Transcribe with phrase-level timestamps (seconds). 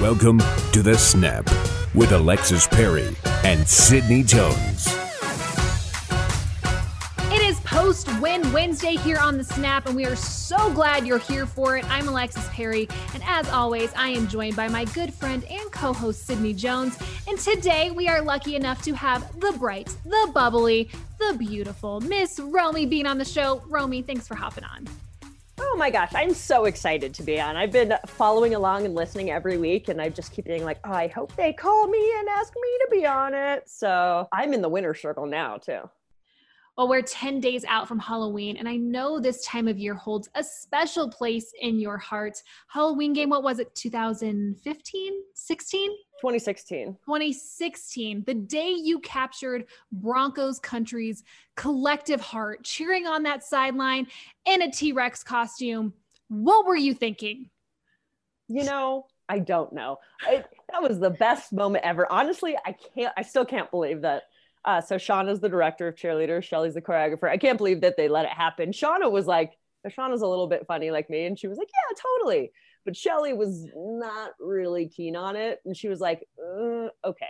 [0.00, 0.40] Welcome
[0.72, 1.48] to The Snap
[1.94, 4.88] with Alexis Perry and Sydney Jones.
[7.32, 11.16] It is post win Wednesday here on The Snap, and we are so glad you're
[11.16, 11.90] here for it.
[11.90, 15.94] I'm Alexis Perry, and as always, I am joined by my good friend and co
[15.94, 16.98] host Sydney Jones.
[17.26, 22.38] And today we are lucky enough to have the bright, the bubbly, the beautiful Miss
[22.38, 23.62] Romi Bean on the show.
[23.66, 24.86] Romi, thanks for hopping on.
[25.58, 27.56] Oh my gosh, I'm so excited to be on.
[27.56, 30.92] I've been following along and listening every week, and I just keep being like, oh,
[30.92, 33.68] I hope they call me and ask me to be on it.
[33.68, 35.80] So I'm in the winner circle now, too.
[36.76, 40.28] Well, we're 10 days out from Halloween, and I know this time of year holds
[40.34, 42.42] a special place in your heart.
[42.68, 45.90] Halloween game, what was it, 2015, 16?
[46.20, 46.96] 2016.
[47.04, 51.22] 2016, the day you captured Broncos country's
[51.56, 54.06] collective heart, cheering on that sideline
[54.46, 55.92] in a T Rex costume.
[56.28, 57.50] What were you thinking?
[58.48, 59.98] You know, I don't know.
[60.22, 62.10] I, that was the best moment ever.
[62.10, 64.24] Honestly, I can't, I still can't believe that
[64.64, 66.42] uh, so Shauna's the director of cheerleaders.
[66.42, 67.30] Shelly's the choreographer.
[67.30, 68.72] I can't believe that they let it happen.
[68.72, 69.52] Shauna was like,
[69.86, 71.24] Shauna's a little bit funny like me.
[71.24, 72.50] And she was like, yeah, totally.
[72.86, 75.60] But Shelly was not really keen on it.
[75.66, 77.26] And she was like, uh, okay,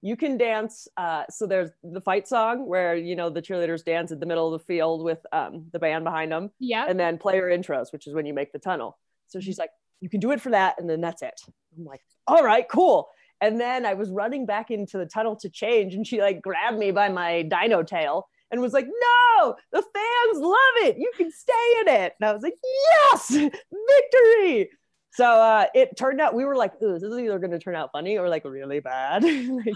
[0.00, 0.88] you can dance.
[0.96, 4.54] Uh, so there's the fight song where, you know, the cheerleaders dance in the middle
[4.54, 6.50] of the field with um, the band behind them.
[6.60, 6.86] Yeah.
[6.88, 8.96] And then player intros, which is when you make the tunnel.
[9.26, 10.76] So she's like, you can do it for that.
[10.78, 11.38] And then that's it.
[11.76, 13.08] I'm like, all right, cool.
[13.40, 16.78] And then I was running back into the tunnel to change, and she like grabbed
[16.78, 20.56] me by my dino tail and was like, No, the fans love
[20.88, 20.96] it.
[20.98, 22.14] You can stay in it.
[22.18, 24.70] And I was like, Yes, victory.
[25.14, 27.76] So uh, it turned out we were like, ooh, this is either going to turn
[27.76, 29.22] out funny or like really bad.
[29.64, 29.74] like,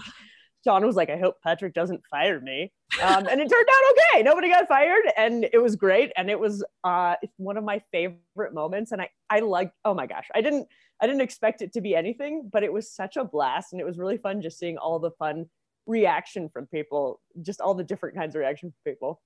[0.65, 2.73] Sean was like, I hope Patrick doesn't fire me.
[3.01, 4.23] Um, and it turned out okay.
[4.23, 6.11] Nobody got fired and it was great.
[6.17, 8.91] And it was uh, one of my favorite moments.
[8.91, 10.67] And I, I like, oh my gosh, I didn't,
[11.01, 13.71] I didn't expect it to be anything, but it was such a blast.
[13.71, 15.45] And it was really fun just seeing all the fun
[15.85, 19.21] reaction from people, just all the different kinds of reaction from people.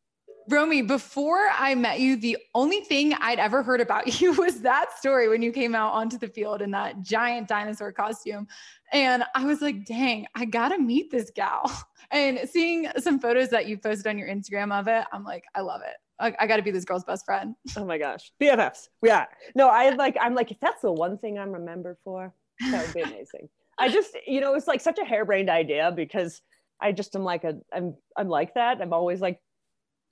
[0.50, 4.98] Romi, before I met you, the only thing I'd ever heard about you was that
[4.98, 8.48] story when you came out onto the field in that giant dinosaur costume.
[8.92, 11.72] And I was like, dang, I gotta meet this gal.
[12.12, 15.62] And seeing some photos that you posted on your Instagram of it, I'm like, I
[15.62, 15.96] love it.
[16.20, 17.56] I, I got to be this girl's best friend.
[17.78, 18.90] Oh my gosh, BFFs.
[19.02, 19.25] Yeah.
[19.56, 20.16] No, I like.
[20.22, 22.34] I'm like, if that's the one thing I'm remembered for,
[22.70, 23.50] that would be amazing.
[23.80, 26.42] I just, you know, it's like such a harebrained idea because
[26.80, 28.80] I just am like a, I'm, I'm like that.
[28.80, 29.40] I'm always like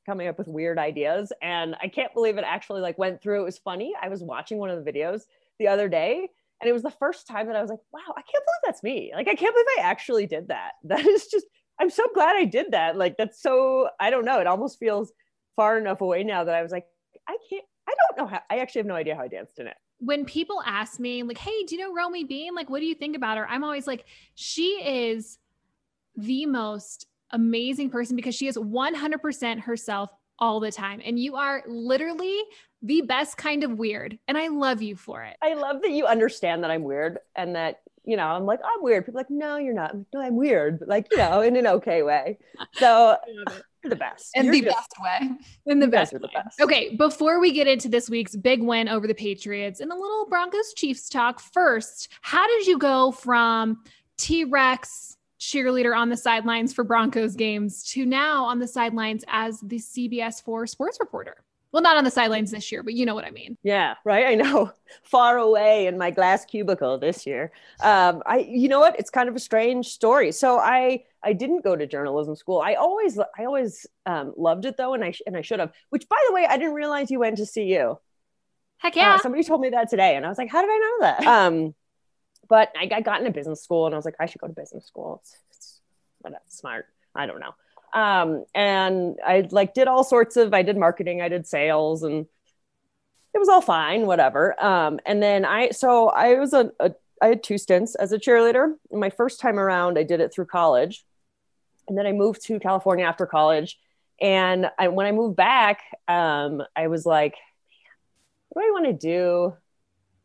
[0.05, 3.41] coming up with weird ideas, and I can't believe it actually like went through.
[3.41, 3.93] It was funny.
[4.01, 5.23] I was watching one of the videos
[5.59, 6.27] the other day,
[6.59, 8.83] and it was the first time that I was like, wow, I can't believe that's
[8.83, 9.11] me.
[9.13, 10.71] Like, I can't believe I actually did that.
[10.83, 11.45] That is just.
[11.79, 12.95] I'm so glad I did that.
[12.95, 13.89] Like, that's so.
[13.99, 14.39] I don't know.
[14.39, 15.11] It almost feels
[15.55, 16.85] far enough away now that I was like,
[17.27, 19.67] I can't, I don't know how, I actually have no idea how I danced in
[19.67, 19.77] it.
[19.99, 22.55] When people ask me, like, hey, do you know Romi Bean?
[22.55, 23.47] Like, what do you think about her?
[23.47, 25.37] I'm always like, she is
[26.15, 30.09] the most amazing person because she is 100% herself
[30.39, 31.01] all the time.
[31.05, 32.41] And you are literally
[32.81, 34.17] the best kind of weird.
[34.27, 35.37] And I love you for it.
[35.41, 38.81] I love that you understand that I'm weird and that, you know, I'm like, I'm
[38.81, 39.05] weird.
[39.05, 39.91] People like, no, you're not.
[39.91, 42.39] I'm like, no, I'm weird, but like, you know, in an okay way.
[42.73, 43.17] So
[43.83, 44.31] the best.
[44.35, 45.29] And you're the just, best way.
[45.67, 46.11] In the best.
[46.11, 46.59] The best.
[46.59, 46.95] Okay.
[46.95, 50.73] Before we get into this week's big win over the Patriots and a little Broncos
[50.73, 53.83] Chiefs talk, first, how did you go from
[54.17, 59.59] T Rex cheerleader on the sidelines for Broncos games to now on the sidelines as
[59.61, 61.43] the CBS 4 sports reporter?
[61.71, 63.57] Well, not on the sidelines this year, but you know what I mean.
[63.63, 64.27] Yeah, right.
[64.27, 64.71] I know.
[65.03, 67.51] Far away in my glass cubicle this year.
[67.81, 68.99] Um, I, you know what?
[68.99, 70.33] It's kind of a strange story.
[70.33, 72.59] So I, I didn't go to journalism school.
[72.59, 75.71] I always, I always um, loved it though, and I and I should have.
[75.89, 77.97] Which, by the way, I didn't realize you went to CU.
[78.77, 79.15] Heck yeah!
[79.15, 81.25] Uh, somebody told me that today, and I was like, how did I know that?
[81.27, 81.75] Um,
[82.51, 84.85] but I, got into business school, and I was like, I should go to business
[84.85, 85.21] school.
[85.23, 85.81] It's, it's,
[86.25, 86.85] it's smart.
[87.15, 87.53] I don't know
[87.93, 92.25] um, and I like did all sorts of I did marketing, I did sales, and
[93.33, 94.61] it was all fine, whatever.
[94.63, 98.19] Um, and then I so I was a, a I had two stints as a
[98.19, 98.73] cheerleader.
[98.91, 101.03] My first time around, I did it through college,
[101.87, 103.77] and then I moved to California after college.
[104.21, 107.35] And I, when I moved back, um, I was like,
[108.49, 109.55] what do I want to do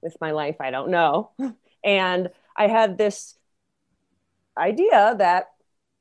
[0.02, 0.56] with my life?
[0.60, 1.30] I don't know.
[1.86, 3.38] And I had this
[4.58, 5.46] idea that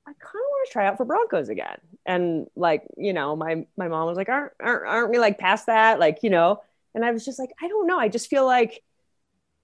[0.08, 1.78] I kind of want to try out for Broncos again.
[2.06, 5.68] And like, you know, my my mom was like, aren't, aren't aren't we like past
[5.68, 6.00] that?
[6.00, 6.62] Like, you know,
[6.94, 8.00] and I was just like, I don't know.
[8.00, 8.84] I just feel like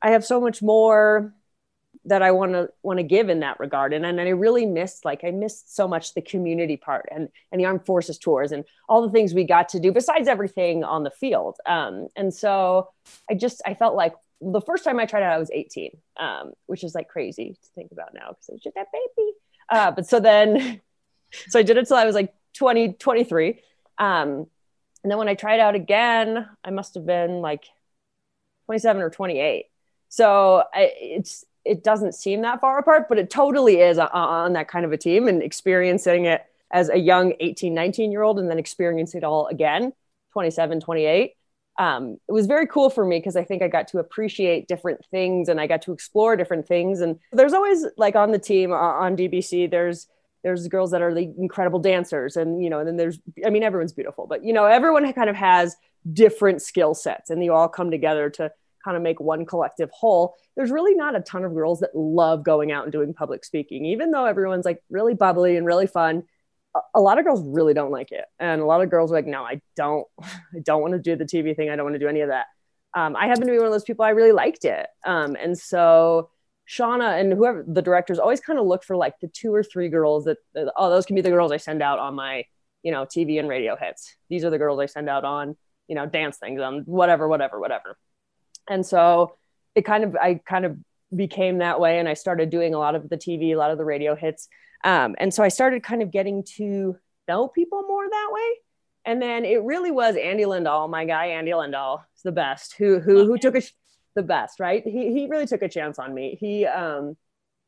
[0.01, 1.33] I have so much more
[2.05, 3.93] that I want to want to give in that regard.
[3.93, 7.61] And, and I really missed like I missed so much the community part and and
[7.61, 11.03] the armed forces tours and all the things we got to do besides everything on
[11.03, 11.57] the field.
[11.65, 12.89] Um, and so
[13.29, 16.53] I just I felt like the first time I tried out, I was 18, um,
[16.65, 19.31] which is like crazy to think about now because I was just that baby.
[19.69, 20.81] Uh, but so then,
[21.49, 23.61] so I did it till I was like 20, 23.
[23.97, 24.47] Um,
[25.03, 27.65] and then when I tried out again, I must have been like
[28.65, 29.65] 27 or 28.
[30.09, 34.53] So I, it's, it doesn't seem that far apart, but it totally is on, on
[34.53, 38.39] that kind of a team and experiencing it as a young 18, 19 year old
[38.39, 39.93] and then experiencing it all again,
[40.33, 41.35] 27, 28
[41.79, 45.05] um, it was very cool for me because I think I got to appreciate different
[45.05, 47.01] things and I got to explore different things.
[47.01, 50.07] And there's always like on the team uh, on DBC, there's
[50.43, 53.63] there's girls that are the incredible dancers, and you know, and then there's I mean,
[53.63, 55.75] everyone's beautiful, but you know, everyone kind of has
[56.11, 58.51] different skill sets, and they all come together to
[58.83, 60.35] kind of make one collective whole.
[60.55, 63.85] There's really not a ton of girls that love going out and doing public speaking,
[63.85, 66.23] even though everyone's like really bubbly and really fun
[66.93, 68.25] a lot of girls really don't like it.
[68.39, 71.15] And a lot of girls are like no i don't i don't want to do
[71.15, 71.69] the tv thing.
[71.69, 72.47] I don't want to do any of that.
[72.93, 74.87] Um, i happen to be one of those people i really liked it.
[75.05, 76.29] Um, and so
[76.69, 79.89] shauna and whoever the directors always kind of look for like the two or three
[79.89, 80.37] girls that
[80.77, 82.45] oh those can be the girls i send out on my
[82.83, 84.15] you know tv and radio hits.
[84.29, 85.55] These are the girls i send out on
[85.87, 87.97] you know dance things on whatever whatever whatever.
[88.69, 89.37] And so
[89.75, 90.77] it kind of i kind of
[91.13, 93.77] became that way and i started doing a lot of the tv a lot of
[93.77, 94.47] the radio hits
[94.83, 96.97] um, and so I started kind of getting to
[97.27, 98.49] know people more that way.
[99.03, 102.99] And then it really was Andy Lindahl, my guy, Andy Lindahl, is the best, who
[102.99, 103.61] who who took a
[104.15, 104.83] the best, right?
[104.83, 106.37] He he really took a chance on me.
[106.39, 107.15] He um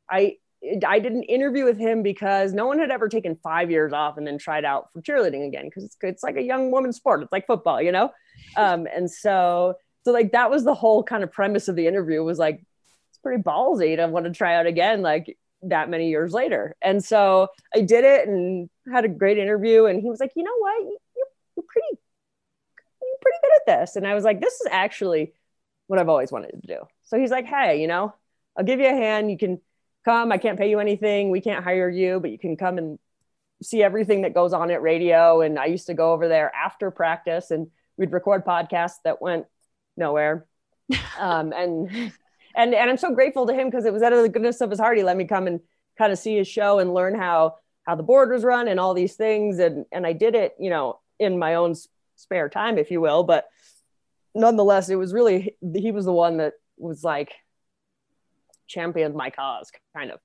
[0.10, 0.38] I
[0.86, 4.18] I did an interview with him because no one had ever taken five years off
[4.18, 7.22] and then tried out for cheerleading again because it's, it's like a young woman's sport.
[7.22, 8.12] It's like football, you know?
[8.56, 9.76] Um, and so,
[10.06, 12.64] so like that was the whole kind of premise of the interview was like,
[13.10, 15.02] it's pretty ballsy to want to try out again.
[15.02, 16.76] Like that many years later.
[16.82, 19.86] And so I did it and had a great interview.
[19.86, 20.82] And he was like, you know what?
[20.82, 21.28] You're,
[21.58, 21.88] you're pretty,
[23.02, 23.96] you're pretty good at this.
[23.96, 25.34] And I was like, this is actually
[25.88, 26.80] what I've always wanted to do.
[27.04, 28.14] So he's like, hey, you know,
[28.58, 29.32] I'll give you a hand.
[29.32, 29.62] You can
[30.06, 30.32] come.
[30.32, 31.30] I can't pay you anything.
[31.30, 33.00] We can't hire you, but you can come and
[33.62, 35.42] see everything that goes on at radio.
[35.42, 37.68] And I used to go over there after practice and
[37.98, 39.46] we'd record podcasts that went
[39.98, 40.46] nowhere.
[41.18, 42.12] Um, and
[42.56, 44.70] and and I'm so grateful to him because it was out of the goodness of
[44.70, 44.98] his heart.
[44.98, 45.60] He let me come and
[45.98, 48.94] kind of see his show and learn how how the board was run and all
[48.94, 49.60] these things.
[49.60, 51.76] And and I did it, you know, in my own
[52.16, 53.24] spare time, if you will.
[53.24, 53.46] But
[54.36, 57.34] nonetheless, it was really he was the one that was like
[58.68, 60.20] championed my cause, kind of.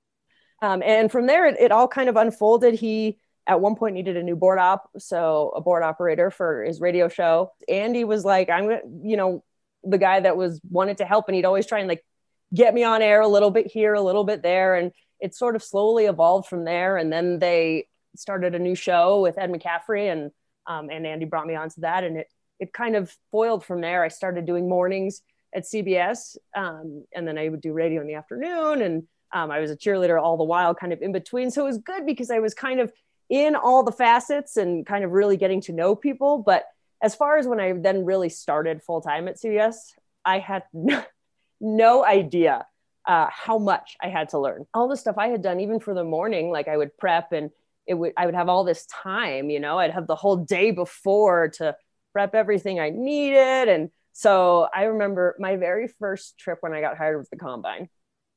[0.61, 2.73] Um, and from there, it, it all kind of unfolded.
[2.75, 6.79] He at one point needed a new board op, so a board operator for his
[6.79, 7.51] radio show.
[7.67, 8.69] Andy was like, I'm,
[9.03, 9.43] you know,
[9.83, 12.03] the guy that was wanted to help, and he'd always try and like
[12.53, 14.75] get me on air a little bit here, a little bit there.
[14.75, 16.97] And it sort of slowly evolved from there.
[16.97, 20.31] And then they started a new show with Ed McCaffrey and
[20.67, 22.03] um, and Andy brought me onto that.
[22.03, 22.27] And it
[22.59, 24.03] it kind of foiled from there.
[24.03, 25.21] I started doing mornings
[25.55, 28.81] at CBS, um, and then I would do radio in the afternoon.
[28.81, 31.51] And um, I was a cheerleader all the while, kind of in between.
[31.51, 32.91] So it was good because I was kind of
[33.29, 36.39] in all the facets and kind of really getting to know people.
[36.39, 36.65] But
[37.01, 39.75] as far as when I then really started full time at CBS,
[40.25, 40.63] I had
[41.59, 42.65] no idea
[43.05, 44.65] uh, how much I had to learn.
[44.73, 47.49] All the stuff I had done, even for the morning, like I would prep and
[47.87, 50.71] it would, I would have all this time, you know, I'd have the whole day
[50.71, 51.75] before to
[52.13, 53.67] prep everything I needed.
[53.67, 57.89] And so I remember my very first trip when I got hired with the combine.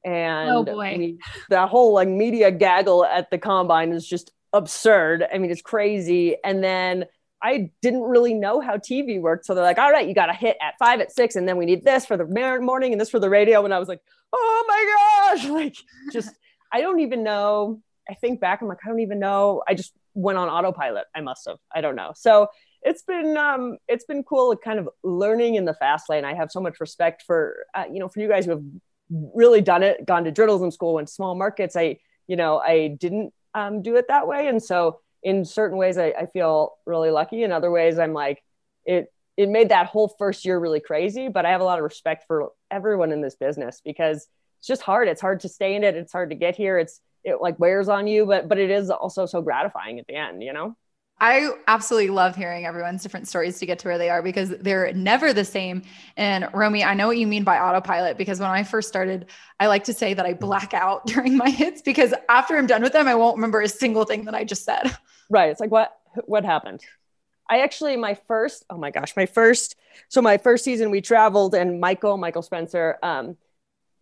[0.05, 0.97] And oh boy.
[0.97, 1.19] We,
[1.51, 5.25] the whole like media gaggle at the combine is just absurd.
[5.33, 6.37] I mean, it's crazy.
[6.43, 7.07] And then
[7.43, 9.47] I didn't really know how TV worked.
[9.47, 11.57] So they're like, all right, you got to hit at five, at six, and then
[11.57, 12.25] we need this for the
[12.61, 13.65] morning and this for the radio.
[13.65, 14.01] And I was like,
[14.33, 15.77] oh my gosh, like
[16.13, 16.31] just,
[16.73, 17.81] I don't even know.
[18.09, 19.63] I think back, I'm like, I don't even know.
[19.69, 21.07] I just went on autopilot.
[21.15, 21.59] I must have.
[21.75, 22.13] I don't know.
[22.15, 22.49] So
[22.83, 26.25] it's been um, it's been cool, kind of learning in the fast lane.
[26.25, 28.63] I have so much respect for uh, you know for you guys who have
[29.09, 31.77] really done it, gone to journalism school, went small markets.
[31.77, 35.99] I you know I didn't um, do it that way, and so in certain ways
[35.99, 37.43] I, I feel really lucky.
[37.43, 38.43] In other ways i'm like
[38.85, 41.85] it it made that whole first year really crazy but i have a lot of
[41.85, 44.27] respect for everyone in this business because
[44.63, 45.09] it's just hard.
[45.09, 45.97] It's hard to stay in it.
[45.97, 46.79] It's hard to get here.
[46.79, 50.15] It's it like wears on you but but it is also so gratifying at the
[50.15, 50.77] end you know?
[51.21, 54.93] I absolutely love hearing everyone's different stories to get to where they are because they're
[54.93, 55.83] never the same.
[56.17, 59.27] And Romi, I know what you mean by autopilot because when I first started,
[59.61, 62.83] I like to say that I black out during my hits because after I'm done
[62.83, 64.97] with them, I won't remember a single thing that I just said.
[65.33, 65.51] Right.
[65.51, 65.97] It's like what
[66.27, 66.81] what happened?
[67.51, 69.77] I actually my first, oh my gosh, my first
[70.09, 73.37] so my first season we traveled and Michael, Michael Spencer, um,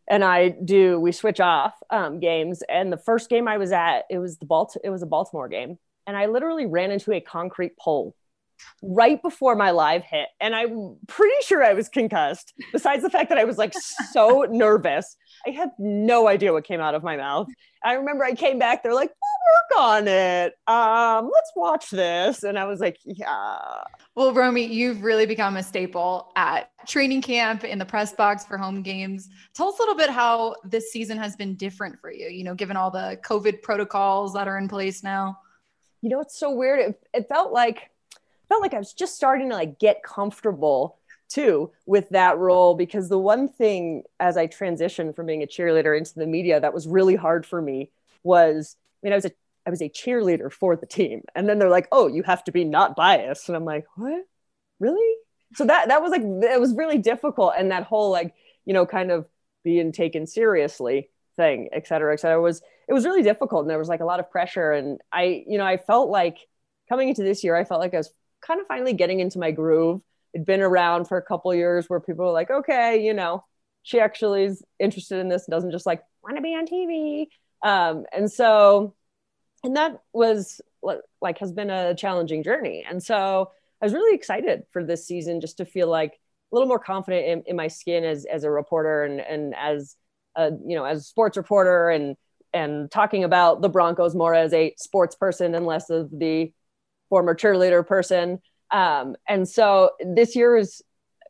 [0.09, 2.63] and I do we switch off um, games.
[2.69, 5.49] And the first game I was at, it was the Balt it was a Baltimore
[5.49, 8.17] game and I literally ran into a concrete pole
[8.83, 10.27] right before my live hit.
[10.41, 13.75] And I'm pretty sure I was concussed, besides the fact that I was like
[14.13, 15.17] so nervous.
[15.47, 17.49] I had no idea what came out of my mouth.
[17.85, 20.55] I remember I came back, they're like, work on it.
[20.67, 22.43] Um, let's watch this.
[22.43, 23.59] And I was like, yeah.
[24.15, 28.59] Well, Romi, you've really become a staple at training camp in the press box for
[28.59, 29.29] home games.
[29.55, 32.55] Tell us a little bit how this season has been different for you, you know,
[32.55, 35.39] given all the COVID protocols that are in place now.
[36.03, 36.81] You know, it's so weird.
[36.81, 37.91] It, it felt like
[38.49, 43.09] felt like I was just starting to like get comfortable too with that role because
[43.09, 46.89] the one thing as I transitioned from being a cheerleader into the media that was
[46.89, 47.91] really hard for me
[48.25, 49.33] was mean I was a
[49.67, 51.23] I was a cheerleader for the team.
[51.35, 53.49] And then they're like oh you have to be not biased.
[53.49, 54.25] And I'm like what?
[54.79, 55.17] Really?
[55.55, 57.55] So that that was like it was really difficult.
[57.57, 59.27] And that whole like you know kind of
[59.65, 63.63] being taken seriously thing et cetera et cetera was it was really difficult.
[63.63, 64.73] And there was like a lot of pressure.
[64.73, 66.39] And I you know I felt like
[66.89, 69.51] coming into this year I felt like I was kind of finally getting into my
[69.51, 70.01] groove.
[70.33, 73.45] It'd been around for a couple years where people were like, okay, you know,
[73.83, 77.27] she actually is interested in this, doesn't just like want to be on TV.
[77.63, 78.95] Um, and so,
[79.63, 80.61] and that was
[81.21, 82.85] like has been a challenging journey.
[82.89, 83.51] And so
[83.81, 87.27] I was really excited for this season just to feel like a little more confident
[87.27, 89.97] in, in my skin as, as a reporter and, and as
[90.37, 92.17] a, you know, as a sports reporter and,
[92.53, 96.53] and talking about the Broncos more as a sports person and less of the
[97.09, 98.41] former cheerleader person.
[98.71, 100.83] Um, and so this year is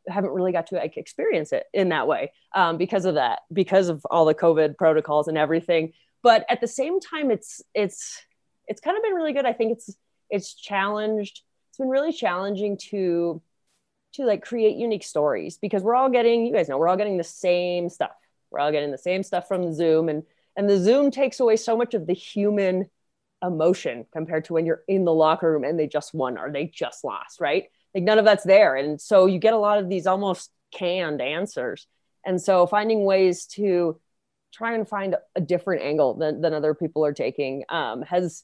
[0.07, 3.89] haven't really got to like experience it in that way um, because of that, because
[3.89, 5.93] of all the COVID protocols and everything.
[6.23, 8.21] But at the same time, it's it's
[8.67, 9.45] it's kind of been really good.
[9.45, 9.95] I think it's
[10.29, 11.41] it's challenged.
[11.69, 13.41] It's been really challenging to
[14.13, 17.17] to like create unique stories because we're all getting you guys know we're all getting
[17.17, 18.11] the same stuff.
[18.49, 20.23] We're all getting the same stuff from Zoom and
[20.55, 22.89] and the Zoom takes away so much of the human
[23.43, 26.67] emotion compared to when you're in the locker room and they just won or they
[26.67, 27.65] just lost, right?
[27.95, 28.75] Like none of that's there.
[28.75, 31.87] And so you get a lot of these almost canned answers.
[32.25, 33.99] And so finding ways to
[34.53, 38.43] try and find a different angle than, than other people are taking um, has,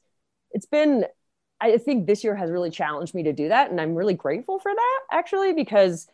[0.51, 1.05] it's been,
[1.59, 3.71] I think this year has really challenged me to do that.
[3.71, 6.07] And I'm really grateful for that actually, because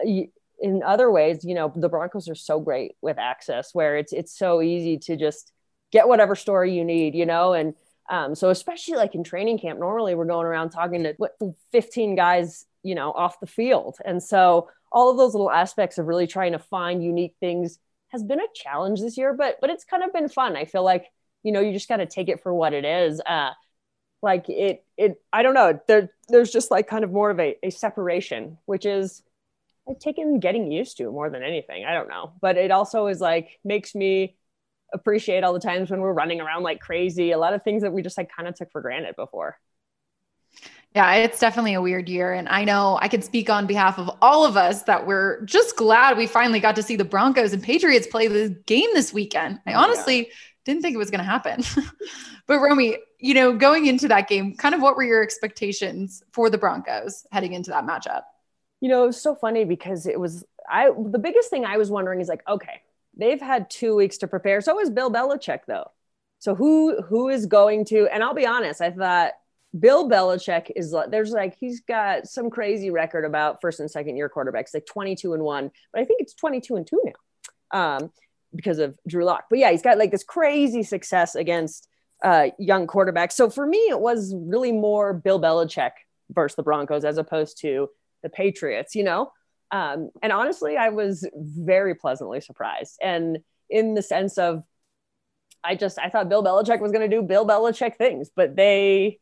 [0.00, 4.36] in other ways, you know, the Broncos are so great with access where it's, it's
[4.36, 5.52] so easy to just
[5.92, 7.74] get whatever story you need, you know, and
[8.10, 11.36] um, so especially like in training camp, normally we're going around talking to what
[11.72, 13.96] 15 guys, you know, off the field.
[14.04, 17.78] And so all of those little aspects of really trying to find unique things
[18.14, 20.56] has been a challenge this year, but but it's kind of been fun.
[20.56, 21.06] I feel like,
[21.42, 23.20] you know, you just got to take it for what it is.
[23.20, 23.50] Uh,
[24.22, 27.56] like it it I don't know, there there's just like kind of more of a,
[27.64, 29.22] a separation, which is
[29.88, 31.84] I've taken getting used to more than anything.
[31.84, 32.32] I don't know.
[32.40, 34.36] But it also is like makes me
[34.92, 37.32] appreciate all the times when we're running around like crazy.
[37.32, 39.58] A lot of things that we just like kind of took for granted before.
[40.94, 42.32] Yeah, it's definitely a weird year.
[42.32, 45.76] And I know I can speak on behalf of all of us that we're just
[45.76, 49.58] glad we finally got to see the Broncos and Patriots play the game this weekend.
[49.66, 50.32] I honestly yeah.
[50.64, 51.64] didn't think it was going to happen.
[52.46, 56.48] but Romi, you know, going into that game, kind of what were your expectations for
[56.48, 58.22] the Broncos heading into that matchup?
[58.80, 61.90] You know, it was so funny because it was I the biggest thing I was
[61.90, 62.82] wondering is like, okay,
[63.16, 64.60] they've had two weeks to prepare.
[64.60, 65.90] So is Bill Belichick, though.
[66.38, 68.06] So who who is going to?
[68.12, 69.32] And I'll be honest, I thought
[69.78, 74.16] Bill Belichick is like there's like he's got some crazy record about first and second
[74.16, 78.12] year quarterbacks, like 22 and one, but I think it's 22 and two now, um,
[78.54, 79.44] because of Drew Lock.
[79.50, 81.88] But yeah, he's got like this crazy success against
[82.22, 83.32] uh, young quarterbacks.
[83.32, 85.92] So for me, it was really more Bill Belichick
[86.30, 87.88] versus the Broncos as opposed to
[88.22, 88.94] the Patriots.
[88.94, 89.32] You know,
[89.74, 92.96] um, and honestly, I was very pleasantly surprised.
[93.02, 93.38] And
[93.68, 94.62] in the sense of,
[95.64, 99.18] I just, I thought Bill Belichick was going to do Bill Belichick things, but they,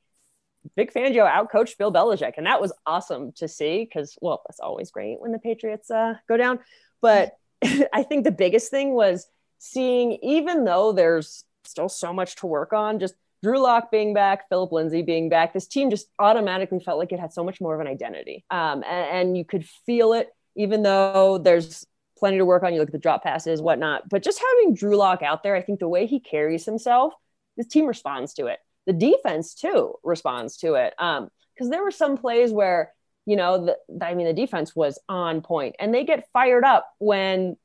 [0.77, 2.35] Vic Fangio outcoached Bill Belichick.
[2.37, 6.15] And that was awesome to see because, well, that's always great when the Patriots uh,
[6.29, 6.61] go down.
[7.01, 7.33] But
[7.93, 9.27] I think the biggest thing was
[9.59, 14.49] seeing, even though there's still so much to work on, just Drew Lock being back,
[14.49, 17.75] Philip Lindsay being back, this team just automatically felt like it had so much more
[17.75, 18.45] of an identity.
[18.51, 21.85] Um, and, and, you could feel it even though there's
[22.19, 22.73] plenty to work on.
[22.73, 24.09] You look at the drop passes, whatnot.
[24.09, 27.15] But just having Drew Lock out there, I think the way he carries himself,
[27.57, 28.59] this team responds to it.
[28.87, 30.95] The defense too responds to it.
[30.99, 32.93] Um, because there were some plays where,
[33.27, 36.89] you know, the, I mean, the defense was on point and they get fired up
[36.99, 37.57] when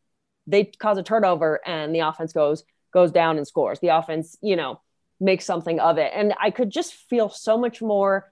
[0.46, 3.80] they cause a turnover and the offense goes goes down and scores.
[3.80, 4.82] The offense, you know,
[5.20, 6.12] makes something of it.
[6.16, 8.32] And I could just feel so much more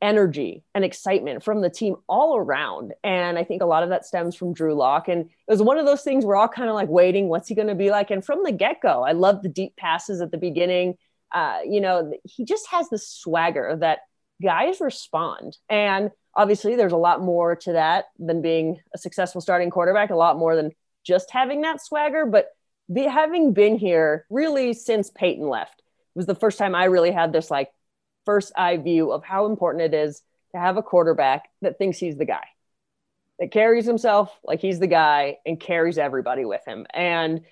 [0.00, 2.92] energy and excitement from the team all around.
[3.04, 5.08] And I think a lot of that stems from Drew Lock.
[5.08, 7.54] And it was one of those things we're all kind of like waiting, what's he
[7.54, 8.10] going to be like?
[8.10, 10.96] And from the get go, I love the deep passes at the beginning.
[11.32, 14.00] Uh, you know, he just has the swagger that
[14.42, 15.56] guys respond.
[15.68, 20.16] And obviously there's a lot more to that than being a successful starting quarterback, a
[20.16, 20.72] lot more than
[21.04, 22.26] just having that swagger.
[22.26, 22.48] But
[22.92, 25.82] be, having been here really since Peyton left
[26.14, 27.70] was the first time I really had this like
[28.24, 30.22] first eye view of how important it is
[30.52, 32.44] to have a quarterback that thinks he's the guy,
[33.38, 36.86] that carries himself like he's the guy and carries everybody with him.
[36.92, 37.42] And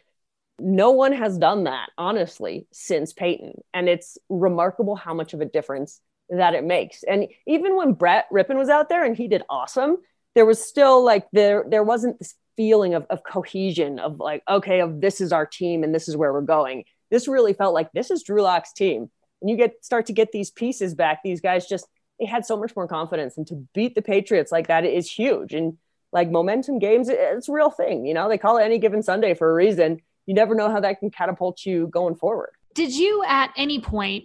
[0.61, 3.55] no one has done that, honestly, since Peyton.
[3.73, 7.02] And it's remarkable how much of a difference that it makes.
[7.02, 9.97] And even when Brett Rypien was out there and he did awesome,
[10.35, 14.81] there was still like there there wasn't this feeling of, of cohesion of like, okay,
[14.81, 16.85] of this is our team and this is where we're going.
[17.11, 19.11] This really felt like this is Drew Lock's team.
[19.40, 21.21] And you get start to get these pieces back.
[21.25, 21.87] These guys just
[22.21, 23.37] they had so much more confidence.
[23.37, 25.55] And to beat the Patriots like that is huge.
[25.55, 25.79] And
[26.12, 28.05] like momentum games, it's a real thing.
[28.05, 30.00] You know, they call it any given Sunday for a reason.
[30.26, 32.50] You never know how that can catapult you going forward.
[32.74, 34.24] Did you at any point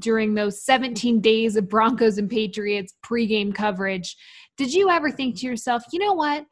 [0.00, 4.16] during those 17 days of Broncos and Patriots pregame coverage,
[4.56, 6.46] did you ever think to yourself, you know what?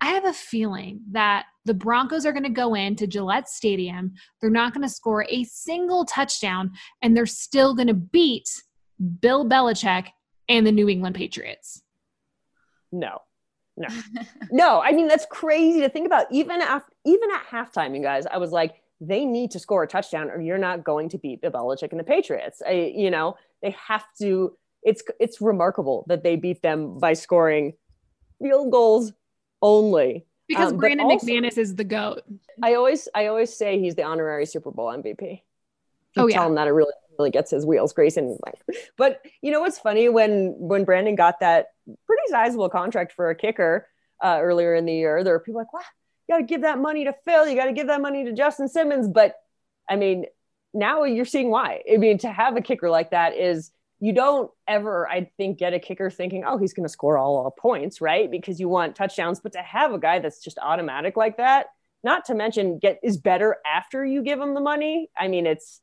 [0.00, 4.12] I have a feeling that the Broncos are going to go into Gillette Stadium.
[4.40, 8.48] They're not going to score a single touchdown, and they're still going to beat
[9.20, 10.08] Bill Belichick
[10.48, 11.82] and the New England Patriots.
[12.92, 13.18] No,
[13.78, 14.80] no, no.
[14.80, 16.26] I mean, that's crazy to think about.
[16.30, 19.86] Even after, even at halftime, you guys, I was like, they need to score a
[19.86, 22.62] touchdown, or you're not going to beat Belichick and the Patriots.
[22.66, 24.56] I, you know, they have to.
[24.82, 27.74] It's it's remarkable that they beat them by scoring
[28.40, 29.12] field goals
[29.62, 30.26] only.
[30.46, 32.22] Because um, Brandon also, McManus is the goat.
[32.62, 35.20] I always I always say he's the honorary Super Bowl MVP.
[35.20, 35.42] You
[36.16, 36.36] oh yeah.
[36.36, 38.38] Tell him that it really really gets his wheels greasing.
[38.44, 38.60] Like,
[38.96, 41.68] but you know what's funny when when Brandon got that
[42.06, 43.88] pretty sizable contract for a kicker
[44.22, 45.80] uh, earlier in the year, there were people like, "Wow,
[46.28, 47.48] you got to give that money to Phil.
[47.48, 49.34] You got to give that money to Justin Simmons." But
[49.88, 50.26] I mean,
[50.74, 51.82] now you're seeing why.
[51.92, 53.70] I mean, to have a kicker like that is
[54.00, 57.36] you don't ever, I think, get a kicker thinking, oh, he's going to score all,
[57.38, 58.30] all points, right?
[58.30, 59.40] Because you want touchdowns.
[59.40, 61.66] But to have a guy that's just automatic like that,
[62.04, 65.10] not to mention get is better after you give him the money.
[65.18, 65.80] I mean, it's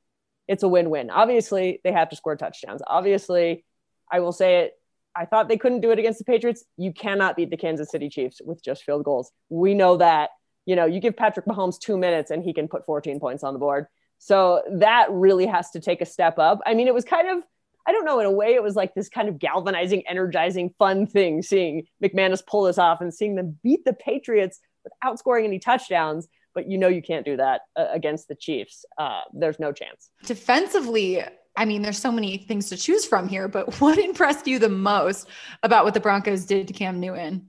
[0.48, 1.10] it's a win-win.
[1.10, 2.82] Obviously, they have to score touchdowns.
[2.86, 3.66] Obviously,
[4.12, 4.74] I will say it.
[5.16, 6.64] I thought they couldn't do it against the Patriots.
[6.78, 9.32] You cannot beat the Kansas City Chiefs with just field goals.
[9.50, 10.32] We know that.
[10.66, 13.54] You know, you give Patrick Mahomes two minutes and he can put 14 points on
[13.54, 13.86] the board.
[14.18, 16.60] So that really has to take a step up.
[16.66, 17.44] I mean, it was kind of
[17.88, 21.06] I don't know, in a way, it was like this kind of galvanizing, energizing, fun
[21.06, 25.60] thing seeing McManus pull this off and seeing them beat the Patriots without scoring any
[25.60, 26.28] touchdowns.
[26.56, 28.86] But you know, you can't do that uh, against the Chiefs.
[28.98, 30.10] Uh, there's no chance.
[30.26, 31.24] Defensively,
[31.56, 34.70] I mean, there's so many things to choose from here, but what impressed you the
[34.70, 35.28] most
[35.62, 37.48] about what the Broncos did to Cam Newton?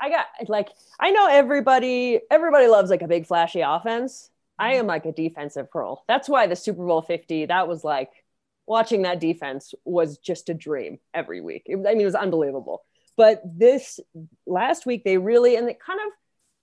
[0.00, 4.30] I got like, I know everybody, everybody loves like a big flashy offense.
[4.58, 6.04] I am like a defensive girl.
[6.08, 8.10] That's why the Super Bowl 50, that was like,
[8.66, 11.62] watching that defense was just a dream every week.
[11.66, 12.82] It, I mean, it was unbelievable.
[13.16, 14.00] But this
[14.46, 16.12] last week, they really, and it kind of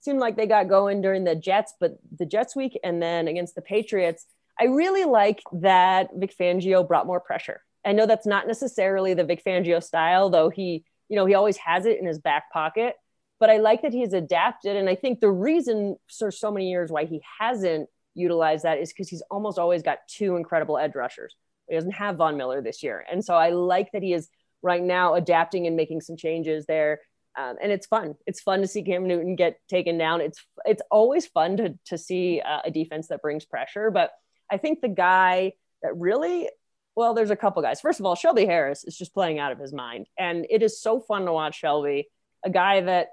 [0.00, 3.54] seemed like they got going during the Jets, but the Jets week and then against
[3.54, 4.26] the Patriots,
[4.58, 7.62] I really like that Vic Fangio brought more pressure.
[7.84, 11.56] I know that's not necessarily the Vic Fangio style, though he, you know, he always
[11.58, 12.94] has it in his back pocket.
[13.38, 14.76] But I like that he's adapted.
[14.76, 18.92] And I think the reason for so many years why he hasn't utilized that is
[18.92, 21.34] because he's almost always got two incredible edge rushers.
[21.68, 23.04] He doesn't have Von Miller this year.
[23.10, 24.28] And so I like that he is
[24.62, 27.00] right now adapting and making some changes there.
[27.38, 28.16] Um, and it's fun.
[28.26, 30.20] It's fun to see Cam Newton get taken down.
[30.20, 33.90] It's it's always fun to to see uh, a defense that brings pressure.
[33.90, 34.10] But
[34.50, 36.48] I think the guy that really
[36.96, 37.80] well, there's a couple guys.
[37.80, 40.80] First of all, Shelby Harris is just playing out of his mind, and it is
[40.80, 42.08] so fun to watch Shelby,
[42.44, 43.08] a guy that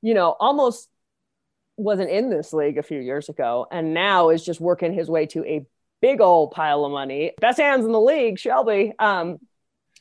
[0.00, 0.88] you know almost
[1.76, 5.26] wasn't in this league a few years ago, and now is just working his way
[5.26, 5.66] to a
[6.00, 7.32] big old pile of money.
[7.40, 8.92] Best hands in the league, Shelby.
[8.98, 9.38] Um,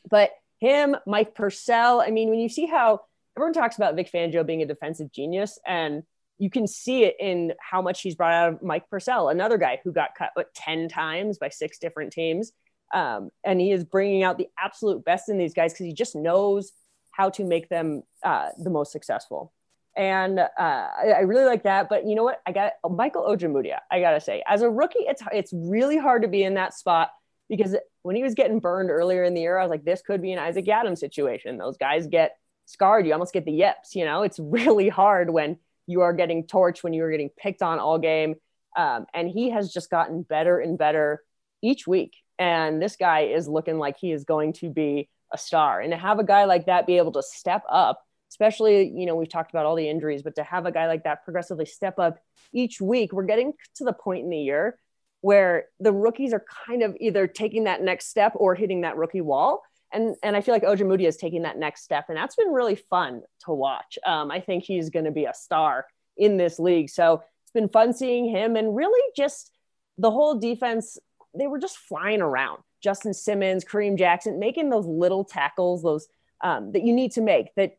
[0.10, 2.02] but him, Mike Purcell.
[2.02, 3.02] I mean, when you see how
[3.40, 6.04] everyone talks about Vic Fangio being a defensive genius, and
[6.40, 9.80] you can see it in how much he's brought out of Mike Purcell, another guy
[9.82, 12.52] who got cut what, 10 times by six different teams.
[12.94, 16.18] Um, and he is bringing out the absolute best in these guys because he just
[16.18, 16.74] knows
[17.12, 19.54] how to make them uh, the most successful
[19.96, 21.90] and uh, I, I, really like that.
[21.90, 22.42] But you know what?
[22.46, 23.80] I got Michael Ojemudia.
[23.92, 27.10] I gotta say, as a rookie, it's it's really hard to be in that spot
[27.50, 30.22] because when he was getting burned earlier in the year, I was like, this could
[30.22, 31.58] be an Isaac Yiadom situation.
[31.58, 32.38] Those guys get
[32.70, 33.06] scarred.
[33.06, 33.96] You almost get the yips.
[33.96, 37.62] You know, it's really hard when you are getting torched, when you are getting picked
[37.62, 38.36] on all game.
[38.78, 41.24] Um, and he has just gotten better and better
[41.62, 42.16] each week.
[42.38, 45.82] And this guy is looking like he is going to be a star.
[45.82, 49.16] And to have a guy like that be able to step up especially, you know,
[49.16, 51.98] we've talked about all the injuries, but to have a guy like that progressively step
[52.00, 52.20] up
[52.54, 54.78] each week, we're getting to the point in the year
[55.22, 59.22] where the rookies are kind of either taking that next step or hitting that rookie
[59.22, 59.62] wall.
[59.92, 62.76] And and I feel like Ojemudia is taking that next step, and that's been really
[62.76, 63.98] fun to watch.
[64.06, 65.86] Um, I think he's going to be a star
[66.18, 66.90] in this league.
[66.90, 69.52] So it's been fun seeing him, and really just
[69.98, 70.98] the whole defense.
[71.38, 72.64] They were just flying around.
[72.82, 76.08] Justin Simmons, Kareem Jackson, making those little tackles, those
[76.42, 77.78] um, that you need to make that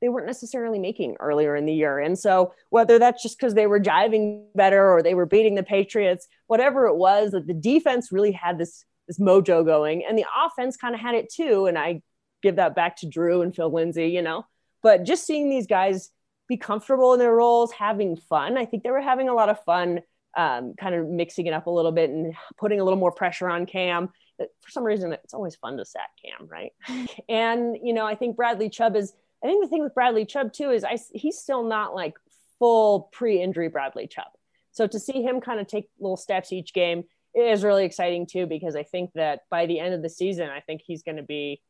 [0.00, 1.98] they weren't necessarily making earlier in the year.
[1.98, 5.62] And so whether that's just because they were jiving better or they were beating the
[5.62, 10.26] Patriots, whatever it was, that the defense really had this this mojo going, and the
[10.44, 11.66] offense kind of had it too.
[11.66, 12.02] And I
[12.42, 14.46] give that back to Drew and Phil Lindsay, you know.
[14.82, 16.10] But just seeing these guys
[16.48, 18.56] be comfortable in their roles, having fun.
[18.56, 20.02] I think they were having a lot of fun,
[20.36, 23.48] um, kind of mixing it up a little bit and putting a little more pressure
[23.48, 24.10] on Cam.
[24.38, 26.72] For some reason, it's always fun to sack Cam, right?
[27.28, 30.52] And you know, I think Bradley Chubb is I think the thing with Bradley Chubb
[30.52, 32.14] too is I he's still not like
[32.58, 34.32] full pre-injury Bradley Chubb.
[34.72, 38.46] So to see him kind of take little steps each game is really exciting too
[38.46, 41.22] because I think that by the end of the season, I think he's going to
[41.22, 41.60] be.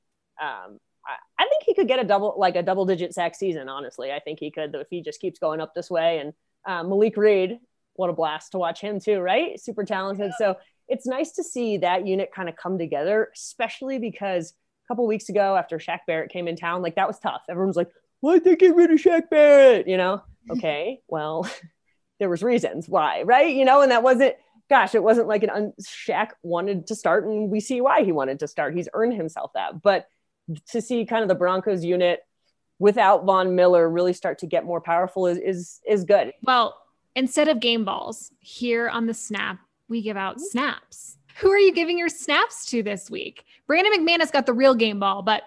[0.40, 3.68] Um, I, I think he could get a double like a double digit sack season.
[3.68, 6.18] Honestly, I think he could if he just keeps going up this way.
[6.18, 6.32] And
[6.66, 7.58] um, Malik Reed,
[7.94, 9.60] what a blast to watch him too, right?
[9.60, 10.32] Super talented.
[10.38, 10.54] Yeah.
[10.54, 10.56] So
[10.88, 15.28] it's nice to see that unit kind of come together, especially because a couple weeks
[15.28, 16.82] ago after Shaq Barrett came in town.
[16.82, 17.42] Like that was tough.
[17.48, 17.90] Everyone was like,
[18.20, 19.86] why'd they get rid of Shaq Barrett?
[19.86, 21.48] You know, okay, well,
[22.18, 23.54] there was reasons why, right?
[23.54, 24.34] You know, and that wasn't,
[24.68, 28.12] gosh, it wasn't like an un- Shaq wanted to start and we see why he
[28.12, 28.74] wanted to start.
[28.76, 29.82] He's earned himself that.
[29.82, 30.06] But
[30.70, 32.20] to see kind of the Broncos unit
[32.78, 36.32] without Von Miller really start to get more powerful is is is good.
[36.42, 36.76] Well,
[37.14, 40.44] instead of game balls, here on the snap, we give out mm-hmm.
[40.44, 41.16] snaps.
[41.38, 43.44] Who are you giving your snaps to this week?
[43.66, 45.42] Brandon McManus got the real game ball, but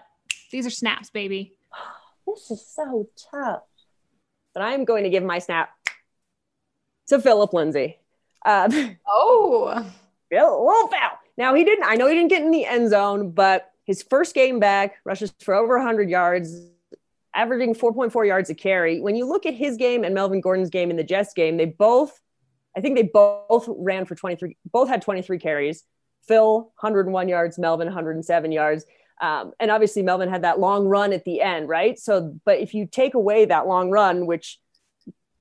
[0.52, 1.54] these are snaps, baby.
[2.28, 3.64] This is so tough.
[4.54, 5.72] But I'm going to give my snap
[7.08, 7.98] to Philip Lindsay.
[8.46, 8.70] Uh,
[9.08, 9.86] oh,
[10.32, 11.20] little foul.
[11.38, 11.86] Now he didn't.
[11.86, 15.34] I know he didn't get in the end zone, but his first game back rushes
[15.40, 16.68] for over 100 yards,
[17.34, 19.00] averaging 4.4 yards a carry.
[19.00, 21.66] When you look at his game and Melvin Gordon's game in the Jets game, they
[21.66, 22.20] both
[22.76, 25.84] I think they both ran for 23, both had 23 carries.
[26.28, 28.86] Phil, 101 yards, Melvin, 107 yards.
[29.22, 31.98] Um, and obviously, Melvin had that long run at the end, right?
[32.00, 34.60] So, but if you take away that long run, which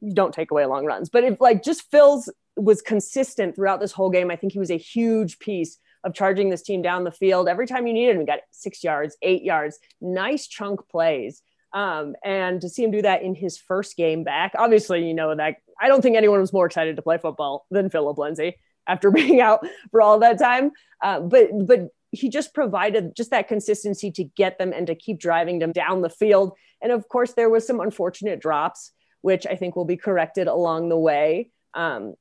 [0.00, 3.92] you don't take away long runs, but if like just Phil's was consistent throughout this
[3.92, 7.11] whole game, I think he was a huge piece of charging this team down the
[7.11, 7.49] field.
[7.49, 11.42] Every time you needed him, he got six yards, eight yards, nice chunk plays.
[11.73, 15.35] Um, and to see him do that in his first game back, obviously, you know,
[15.35, 19.11] that I don't think anyone was more excited to play football than Philip Lindsay after
[19.12, 20.73] being out for all that time.
[21.03, 25.20] Uh, but, but he just provided just that consistency to get them and to keep
[25.20, 26.53] driving them down the field.
[26.83, 30.88] And of course, there was some unfortunate drops, which I think will be corrected along
[30.88, 31.51] the way.
[31.75, 32.14] Um,